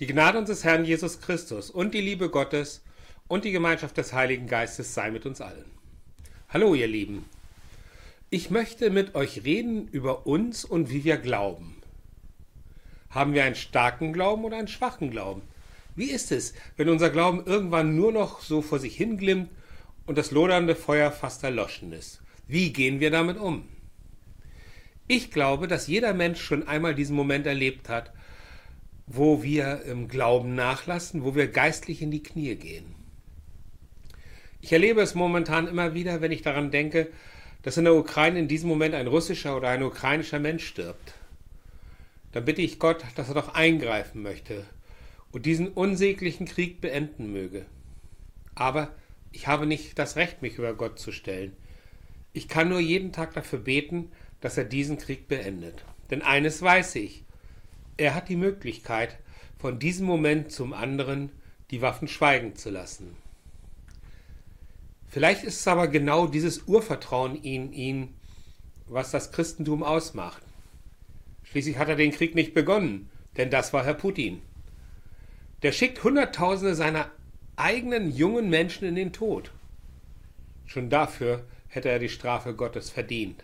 [0.00, 2.84] Die Gnade unseres Herrn Jesus Christus und die Liebe Gottes
[3.26, 5.64] und die Gemeinschaft des Heiligen Geistes sei mit uns allen.
[6.50, 7.24] Hallo ihr Lieben.
[8.30, 11.82] Ich möchte mit euch reden über uns und wie wir glauben.
[13.10, 15.42] Haben wir einen starken Glauben oder einen schwachen Glauben?
[15.96, 19.50] Wie ist es, wenn unser Glauben irgendwann nur noch so vor sich hinglimmt
[20.06, 22.20] und das lodernde Feuer fast erloschen ist?
[22.46, 23.68] Wie gehen wir damit um?
[25.08, 28.12] Ich glaube, dass jeder Mensch schon einmal diesen Moment erlebt hat,
[29.08, 32.94] wo wir im Glauben nachlassen, wo wir geistlich in die Knie gehen.
[34.60, 37.08] Ich erlebe es momentan immer wieder, wenn ich daran denke,
[37.62, 41.14] dass in der Ukraine in diesem Moment ein russischer oder ein ukrainischer Mensch stirbt.
[42.32, 44.64] Dann bitte ich Gott, dass er doch eingreifen möchte
[45.32, 47.64] und diesen unsäglichen Krieg beenden möge.
[48.54, 48.94] Aber
[49.32, 51.56] ich habe nicht das Recht, mich über Gott zu stellen.
[52.32, 55.84] Ich kann nur jeden Tag dafür beten, dass er diesen Krieg beendet.
[56.10, 57.24] Denn eines weiß ich,
[57.98, 59.18] er hat die Möglichkeit,
[59.58, 61.30] von diesem Moment zum anderen
[61.70, 63.16] die Waffen schweigen zu lassen.
[65.08, 68.14] Vielleicht ist es aber genau dieses Urvertrauen in ihn,
[68.86, 70.42] was das Christentum ausmacht.
[71.42, 74.42] Schließlich hat er den Krieg nicht begonnen, denn das war Herr Putin.
[75.62, 77.10] Der schickt Hunderttausende seiner
[77.56, 79.50] eigenen jungen Menschen in den Tod.
[80.66, 83.42] Schon dafür hätte er die Strafe Gottes verdient.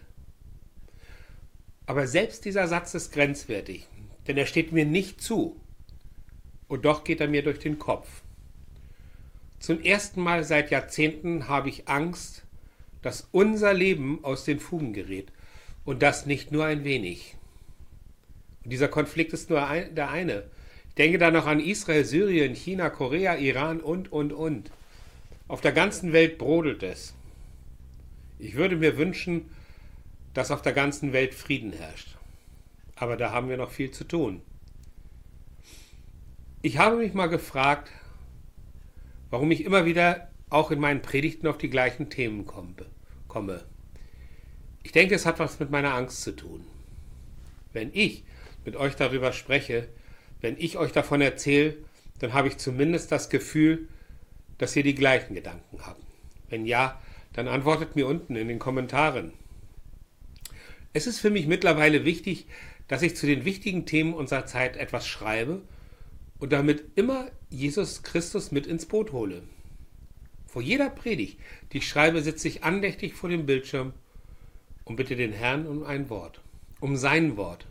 [1.86, 3.88] Aber selbst dieser Satz ist grenzwertig
[4.26, 5.60] denn er steht mir nicht zu.
[6.68, 8.22] Und doch geht er mir durch den Kopf.
[9.58, 12.42] Zum ersten Mal seit Jahrzehnten habe ich Angst,
[13.02, 15.30] dass unser Leben aus den Fugen gerät.
[15.84, 17.36] Und das nicht nur ein wenig.
[18.64, 20.44] Und dieser Konflikt ist nur ein, der eine.
[20.88, 24.70] Ich denke da noch an Israel, Syrien, China, Korea, Iran und, und, und.
[25.48, 27.14] Auf der ganzen Welt brodelt es.
[28.38, 29.50] Ich würde mir wünschen,
[30.32, 32.13] dass auf der ganzen Welt Frieden herrscht.
[32.96, 34.42] Aber da haben wir noch viel zu tun.
[36.62, 37.90] Ich habe mich mal gefragt,
[39.30, 43.64] warum ich immer wieder auch in meinen Predigten auf die gleichen Themen komme.
[44.82, 46.64] Ich denke, es hat was mit meiner Angst zu tun.
[47.72, 48.24] Wenn ich
[48.64, 49.88] mit euch darüber spreche,
[50.40, 51.76] wenn ich euch davon erzähle,
[52.20, 53.88] dann habe ich zumindest das Gefühl,
[54.58, 56.00] dass ihr die gleichen Gedanken habt.
[56.48, 57.00] Wenn ja,
[57.32, 59.32] dann antwortet mir unten in den Kommentaren.
[60.92, 62.46] Es ist für mich mittlerweile wichtig,
[62.88, 65.62] dass ich zu den wichtigen Themen unserer Zeit etwas schreibe
[66.38, 69.42] und damit immer Jesus Christus mit ins Boot hole.
[70.46, 71.38] Vor jeder Predigt,
[71.72, 73.92] die ich schreibe, sitze ich andächtig vor dem Bildschirm
[74.84, 76.40] und bitte den Herrn um ein Wort,
[76.80, 77.66] um sein Wort.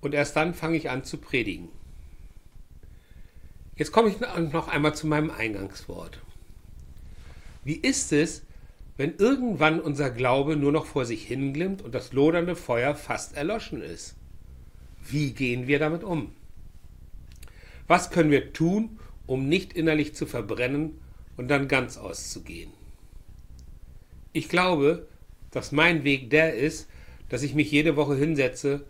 [0.00, 1.68] Und erst dann fange ich an zu predigen.
[3.76, 6.20] Jetzt komme ich noch einmal zu meinem Eingangswort.
[7.64, 8.42] Wie ist es,
[8.96, 13.82] wenn irgendwann unser Glaube nur noch vor sich hinglimmt und das lodernde Feuer fast erloschen
[13.82, 14.16] ist?
[15.00, 16.32] Wie gehen wir damit um?
[17.86, 21.00] Was können wir tun, um nicht innerlich zu verbrennen
[21.36, 22.70] und dann ganz auszugehen?
[24.32, 25.06] Ich glaube,
[25.50, 26.88] dass mein Weg der ist,
[27.28, 28.84] dass ich mich jede Woche hinsetze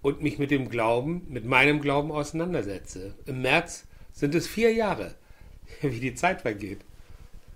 [0.00, 3.14] und mich mit dem Glauben, mit meinem Glauben auseinandersetze.
[3.26, 5.14] Im März sind es vier Jahre,
[5.80, 6.80] wie die Zeit vergeht.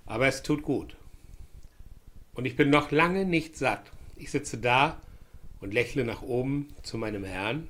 [0.07, 0.97] Aber es tut gut.
[2.37, 3.91] Und ich bin noch lange nicht satt.
[4.15, 5.01] Ich sitze da
[5.61, 7.67] und lächle nach oben zu meinem Herrn.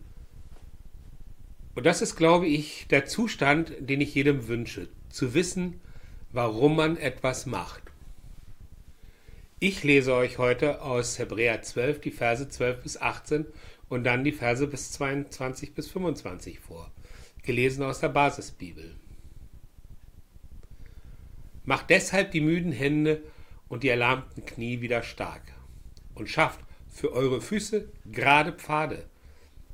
[1.76, 5.80] Und das ist, glaube ich, der Zustand, den ich jedem wünsche, zu wissen,
[6.32, 7.82] warum man etwas macht.
[9.60, 13.46] Ich lese euch heute aus Hebräer 12 die Verse 12 bis 18
[13.88, 16.90] und dann die Verse bis 22 bis 25 vor,
[17.42, 18.96] gelesen aus der Basisbibel.
[21.64, 23.22] Macht deshalb die müden Hände
[23.68, 25.42] und die erlahmten Knie wieder stark.
[26.14, 29.04] Und schafft für eure Füße gerade Pfade.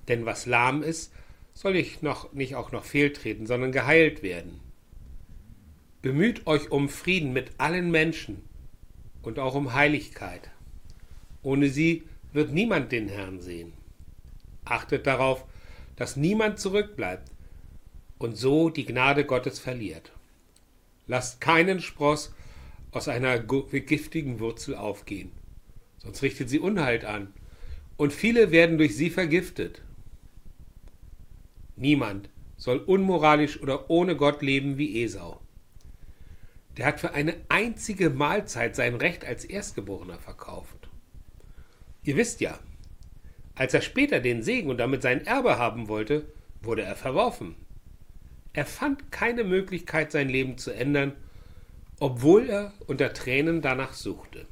[0.08, 1.12] Denn was lahm ist,
[1.54, 4.60] soll ich noch, nicht auch noch fehltreten, sondern geheilt werden.
[6.00, 8.42] Bemüht euch um Frieden mit allen Menschen
[9.22, 10.50] und auch um Heiligkeit.
[11.42, 12.02] Ohne sie
[12.32, 13.72] wird niemand den Herrn sehen.
[14.64, 15.44] Achtet darauf,
[15.96, 17.30] dass niemand zurückbleibt
[18.18, 20.12] und so die Gnade Gottes verliert.
[21.06, 22.34] Lasst keinen Spross
[22.92, 25.32] aus einer giftigen Wurzel aufgehen.
[25.98, 27.32] Sonst richtet sie Unheil an.
[27.96, 29.82] Und viele werden durch sie vergiftet.
[31.76, 35.40] Niemand soll unmoralisch oder ohne Gott leben wie Esau.
[36.76, 40.88] Der hat für eine einzige Mahlzeit sein Recht als Erstgeborener verkauft.
[42.02, 42.58] Ihr wisst ja,
[43.54, 46.26] als er später den Segen und damit sein Erbe haben wollte,
[46.62, 47.54] wurde er verworfen.
[48.52, 51.14] Er fand keine Möglichkeit, sein Leben zu ändern
[51.98, 54.46] obwohl er unter Tränen danach suchte.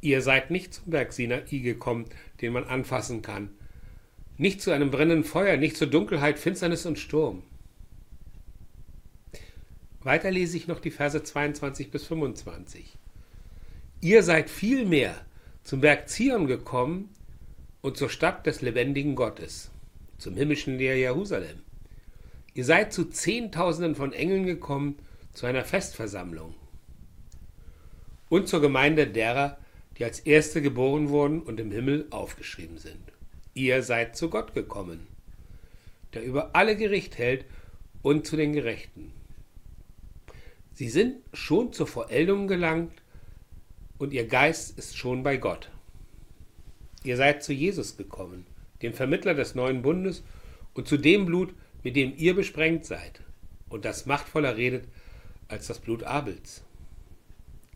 [0.00, 2.06] Ihr seid nicht zum Berg Sinai gekommen,
[2.40, 3.50] den man anfassen kann,
[4.38, 7.42] nicht zu einem brennenden Feuer, nicht zur Dunkelheit, Finsternis und Sturm.
[10.00, 12.96] Weiter lese ich noch die Verse 22 bis 25.
[14.00, 15.16] Ihr seid vielmehr
[15.64, 17.08] zum Berg Zion gekommen
[17.80, 19.70] und zur Stadt des lebendigen Gottes,
[20.18, 21.65] zum himmlischen Jerusalem.
[22.56, 24.96] Ihr seid zu Zehntausenden von Engeln gekommen,
[25.34, 26.54] zu einer Festversammlung
[28.30, 29.58] und zur Gemeinde derer,
[29.98, 33.12] die als Erste geboren wurden und im Himmel aufgeschrieben sind.
[33.52, 35.06] Ihr seid zu Gott gekommen,
[36.14, 37.44] der über alle Gericht hält
[38.00, 39.12] und zu den Gerechten.
[40.72, 43.02] Sie sind schon zur Vollendung gelangt
[43.98, 45.70] und ihr Geist ist schon bei Gott.
[47.04, 48.46] Ihr seid zu Jesus gekommen,
[48.80, 50.22] dem Vermittler des neuen Bundes
[50.72, 51.52] und zu dem Blut,
[51.82, 53.20] mit dem ihr besprengt seid
[53.68, 54.84] und das machtvoller redet
[55.48, 56.64] als das Blut Abels.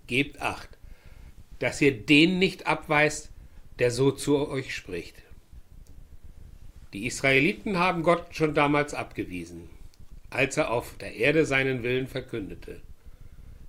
[0.07, 0.79] Gebt acht,
[1.59, 3.31] dass ihr den nicht abweist,
[3.79, 5.15] der so zu euch spricht.
[6.93, 9.71] Die Israeliten haben Gott schon damals abgewiesen,
[10.29, 12.81] als er auf der Erde seinen Willen verkündete.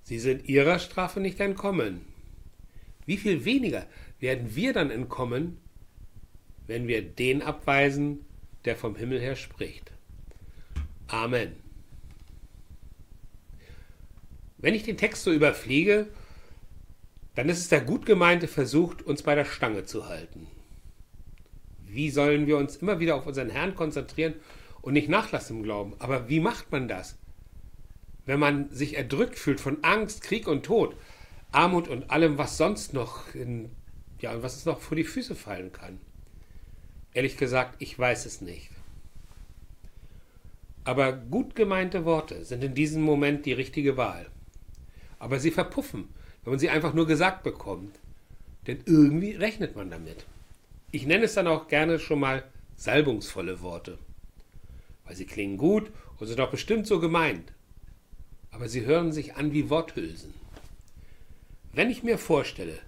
[0.02, 2.00] Sie sind ihrer Strafe nicht entkommen.
[3.06, 3.86] Wie viel weniger
[4.18, 5.58] werden wir dann entkommen,
[6.66, 8.24] wenn wir den abweisen,
[8.64, 9.91] der vom Himmel her spricht.
[11.12, 11.54] Amen.
[14.58, 16.08] Wenn ich den Text so überfliege,
[17.34, 20.46] dann ist es der gut gemeinte Versuch, uns bei der Stange zu halten.
[21.84, 24.34] Wie sollen wir uns immer wieder auf unseren Herrn konzentrieren
[24.80, 25.94] und nicht nachlassen im Glauben?
[25.98, 27.16] Aber wie macht man das?
[28.26, 30.96] wenn man sich erdrückt fühlt von Angst, Krieg und Tod,
[31.50, 33.70] Armut und allem, was sonst noch in,
[34.20, 36.00] ja, was es noch vor die Füße fallen kann.
[37.14, 38.70] Ehrlich gesagt, ich weiß es nicht.
[40.84, 44.26] Aber gut gemeinte Worte sind in diesem Moment die richtige Wahl.
[45.18, 46.08] Aber sie verpuffen,
[46.42, 47.98] wenn man sie einfach nur gesagt bekommt.
[48.66, 50.26] Denn irgendwie rechnet man damit.
[50.90, 52.44] Ich nenne es dann auch gerne schon mal
[52.76, 53.98] salbungsvolle Worte.
[55.04, 57.52] Weil sie klingen gut und sind auch bestimmt so gemeint
[58.52, 60.32] aber sie hören sich an wie Worthülsen.
[61.72, 62.78] Wenn ich mir vorstelle,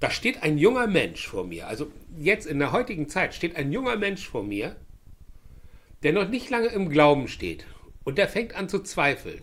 [0.00, 3.72] da steht ein junger Mensch vor mir, also jetzt in der heutigen Zeit steht ein
[3.72, 4.76] junger Mensch vor mir,
[6.02, 7.66] der noch nicht lange im Glauben steht
[8.04, 9.42] und der fängt an zu zweifeln.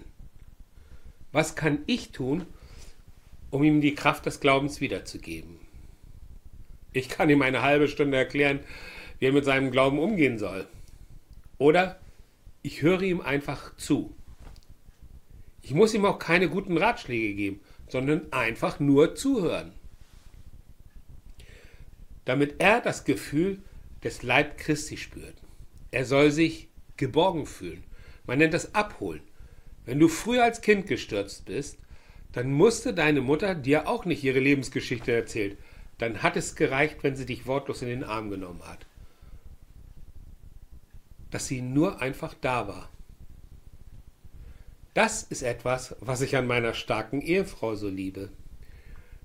[1.31, 2.45] Was kann ich tun,
[3.49, 5.59] um ihm die Kraft des Glaubens wiederzugeben?
[6.93, 8.61] Ich kann ihm eine halbe Stunde erklären,
[9.19, 10.65] wie er mit seinem Glauben umgehen soll.
[11.57, 11.99] Oder
[12.61, 14.15] ich höre ihm einfach zu.
[15.61, 17.59] Ich muss ihm auch keine guten Ratschläge geben,
[17.89, 19.73] sondern einfach nur zuhören.
[22.23, 23.61] Damit er das Gefühl
[24.03, 25.35] des Leib Christi spürt.
[25.91, 27.83] Er soll sich geborgen fühlen.
[28.25, 29.21] Man nennt das Abholen.
[29.85, 31.77] Wenn du früher als Kind gestürzt bist,
[32.31, 35.57] dann musste deine Mutter dir auch nicht ihre Lebensgeschichte erzählen.
[35.97, 38.85] Dann hat es gereicht, wenn sie dich wortlos in den Arm genommen hat.
[41.31, 42.89] Dass sie nur einfach da war.
[44.93, 48.29] Das ist etwas, was ich an meiner starken Ehefrau so liebe.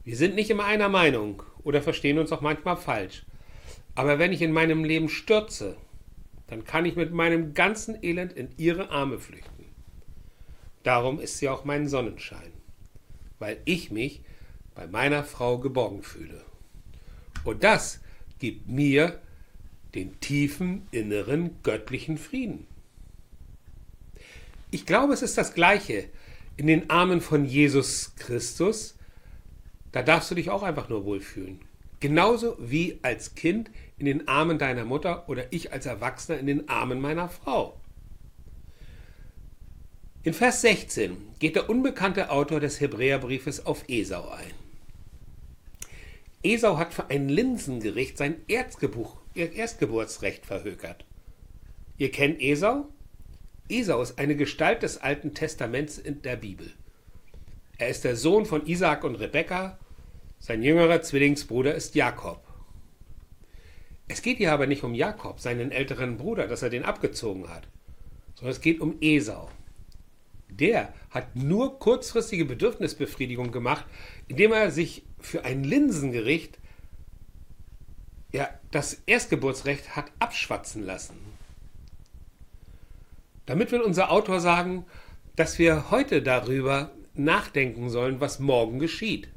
[0.05, 3.25] Wir sind nicht immer einer Meinung oder verstehen uns auch manchmal falsch.
[3.95, 5.77] Aber wenn ich in meinem Leben stürze,
[6.51, 9.65] dann kann ich mit meinem ganzen Elend in ihre Arme flüchten.
[10.83, 12.53] Darum ist sie auch mein Sonnenschein,
[13.39, 14.23] weil ich mich
[14.75, 16.45] bei meiner Frau geborgen fühle.
[17.45, 18.01] Und das
[18.41, 19.21] gibt mir
[19.95, 22.67] den tiefen inneren göttlichen Frieden.
[24.73, 26.09] Ich glaube, es ist das Gleiche
[26.57, 28.97] in den Armen von Jesus Christus.
[29.93, 31.61] Da darfst du dich auch einfach nur wohlfühlen.
[32.01, 36.69] Genauso wie als Kind in den Armen deiner Mutter oder ich als Erwachsener in den
[36.69, 37.79] Armen meiner Frau.
[40.23, 44.53] In Vers 16 geht der unbekannte Autor des Hebräerbriefes auf Esau ein.
[46.43, 51.05] Esau hat für ein Linsengericht sein Erstgeburtsrecht verhökert.
[51.99, 52.89] Ihr kennt Esau?
[53.69, 56.73] Esau ist eine Gestalt des Alten Testaments in der Bibel.
[57.77, 59.79] Er ist der Sohn von Isaak und Rebekka,
[60.41, 62.43] sein jüngerer Zwillingsbruder ist Jakob.
[64.09, 67.69] Es geht hier aber nicht um Jakob, seinen älteren Bruder, dass er den abgezogen hat,
[68.35, 69.49] sondern es geht um Esau.
[70.49, 73.85] Der hat nur kurzfristige Bedürfnisbefriedigung gemacht,
[74.27, 76.59] indem er sich für ein Linsengericht
[78.33, 81.17] ja, das Erstgeburtsrecht hat abschwatzen lassen.
[83.47, 84.87] Damit will unser Autor sagen,
[85.37, 89.29] dass wir heute darüber nachdenken sollen, was morgen geschieht.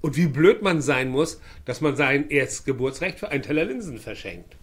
[0.00, 4.56] Und wie blöd man sein muss, dass man sein Erstgeburtsrecht für einen Teller Linsen verschenkt.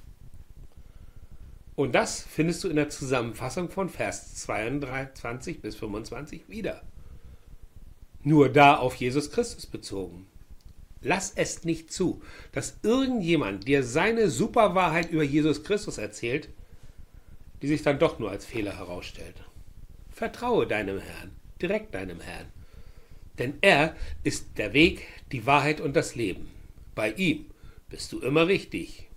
[1.76, 6.82] Und das findest du in der Zusammenfassung von Vers 22 bis 25 wieder.
[8.24, 10.26] Nur da auf Jesus Christus bezogen.
[11.02, 16.50] Lass es nicht zu, dass irgendjemand dir seine Superwahrheit über Jesus Christus erzählt,
[17.62, 19.36] die sich dann doch nur als Fehler herausstellt.
[20.10, 22.48] Vertraue deinem Herrn, direkt deinem Herrn.
[23.40, 26.50] Denn er ist der Weg, die Wahrheit und das Leben.
[26.94, 27.46] Bei ihm
[27.90, 29.10] bist du immer richtig.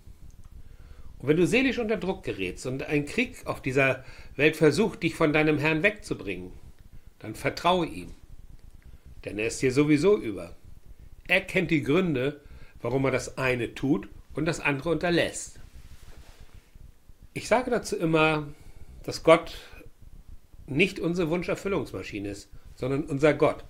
[1.19, 4.05] Und wenn du seelisch unter Druck gerätst und ein Krieg auf dieser
[4.37, 6.53] Welt versucht, dich von deinem Herrn wegzubringen,
[7.19, 8.15] dann vertraue ihm.
[9.25, 10.57] Denn er ist dir sowieso über.
[11.27, 12.41] Er kennt die Gründe,
[12.81, 15.59] warum er das eine tut und das andere unterlässt.
[17.35, 18.47] Ich sage dazu immer,
[19.05, 19.59] dass Gott
[20.67, 23.65] nicht unsere Wunscherfüllungsmaschine ist, sondern unser Gott.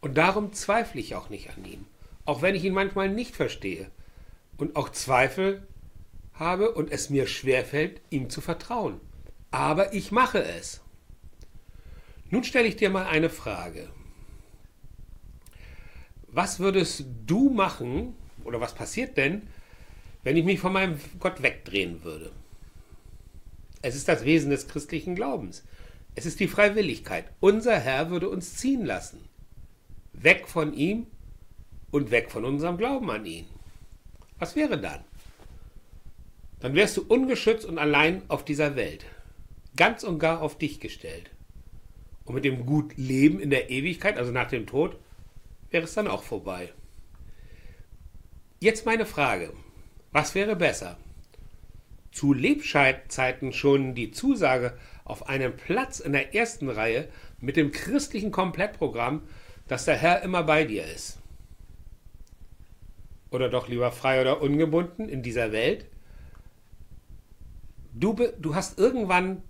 [0.00, 1.86] Und darum zweifle ich auch nicht an ihm,
[2.24, 3.90] auch wenn ich ihn manchmal nicht verstehe
[4.56, 5.66] und auch Zweifel
[6.34, 9.00] habe und es mir schwerfällt, ihm zu vertrauen.
[9.50, 10.80] Aber ich mache es.
[12.30, 13.88] Nun stelle ich dir mal eine Frage.
[16.26, 18.14] Was würdest du machen
[18.44, 19.48] oder was passiert denn,
[20.22, 22.30] wenn ich mich von meinem Gott wegdrehen würde?
[23.80, 25.64] Es ist das Wesen des christlichen Glaubens.
[26.14, 27.24] Es ist die Freiwilligkeit.
[27.40, 29.20] Unser Herr würde uns ziehen lassen.
[30.22, 31.06] Weg von ihm
[31.90, 33.46] und weg von unserem Glauben an ihn.
[34.38, 35.04] Was wäre dann?
[36.60, 39.04] Dann wärst du ungeschützt und allein auf dieser Welt.
[39.76, 41.30] Ganz und gar auf dich gestellt.
[42.24, 44.98] Und mit dem gut Leben in der Ewigkeit, also nach dem Tod,
[45.70, 46.72] wäre es dann auch vorbei.
[48.60, 49.52] Jetzt meine Frage.
[50.10, 50.98] Was wäre besser?
[52.10, 57.08] Zu Lebzeiten schon die Zusage auf einen Platz in der ersten Reihe
[57.40, 59.22] mit dem christlichen Komplettprogramm,
[59.68, 61.18] dass der Herr immer bei dir ist.
[63.30, 65.86] Oder doch lieber frei oder ungebunden in dieser Welt?
[67.92, 69.42] Du, du hast irgendwann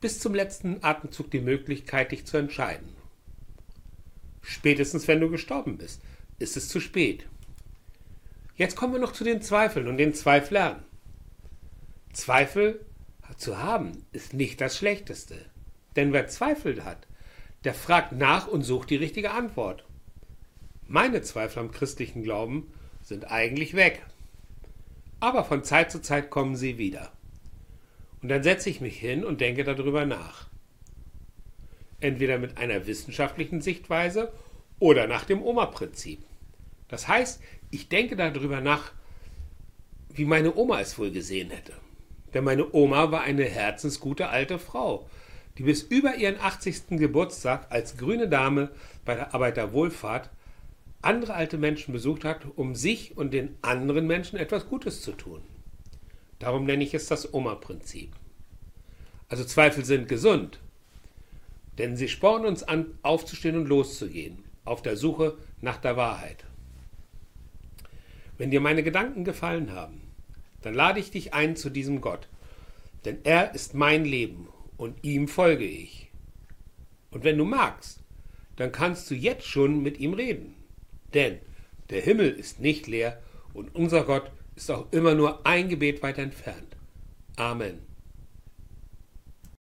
[0.00, 2.88] bis zum letzten Atemzug die Möglichkeit, dich zu entscheiden.
[4.42, 6.00] Spätestens wenn du gestorben bist,
[6.38, 7.26] ist es zu spät.
[8.56, 10.82] Jetzt kommen wir noch zu den Zweifeln und den Zweiflern.
[12.12, 12.84] Zweifel
[13.36, 15.36] zu haben ist nicht das Schlechteste.
[15.96, 17.06] Denn wer Zweifel hat,
[17.64, 19.84] der fragt nach und sucht die richtige Antwort.
[20.86, 22.72] Meine Zweifel am christlichen Glauben
[23.02, 24.04] sind eigentlich weg.
[25.20, 27.12] Aber von Zeit zu Zeit kommen sie wieder.
[28.22, 30.48] Und dann setze ich mich hin und denke darüber nach.
[32.00, 34.32] Entweder mit einer wissenschaftlichen Sichtweise
[34.78, 36.20] oder nach dem Oma-Prinzip.
[36.88, 38.92] Das heißt, ich denke darüber nach,
[40.08, 41.74] wie meine Oma es wohl gesehen hätte.
[42.34, 45.08] Denn meine Oma war eine herzensgute alte Frau,
[45.58, 46.98] die bis über ihren 80.
[46.98, 48.70] Geburtstag als grüne Dame
[49.04, 50.30] bei der Arbeiterwohlfahrt
[51.02, 55.42] andere alte Menschen besucht hat, um sich und den anderen Menschen etwas Gutes zu tun.
[56.38, 58.10] Darum nenne ich es das Oma-Prinzip.
[59.28, 60.60] Also Zweifel sind gesund,
[61.78, 66.44] denn sie spornen uns an, aufzustehen und loszugehen, auf der Suche nach der Wahrheit.
[68.38, 70.00] Wenn dir meine Gedanken gefallen haben,
[70.62, 72.28] dann lade ich dich ein zu diesem Gott,
[73.04, 76.10] denn er ist mein Leben und ihm folge ich.
[77.10, 78.00] Und wenn du magst,
[78.56, 80.54] dann kannst du jetzt schon mit ihm reden,
[81.12, 81.38] denn
[81.90, 83.20] der Himmel ist nicht leer
[83.52, 86.76] und unser Gott ist auch immer nur ein Gebet weit entfernt.
[87.36, 87.87] Amen.